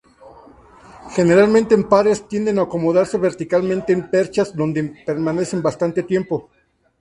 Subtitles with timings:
[1.11, 6.49] Generalmente en pares, tienden a acomodarse verticalmente en perchas, donde permanecen bastante tiempo.